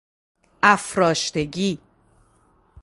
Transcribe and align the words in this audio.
افراشتگی 0.63 1.79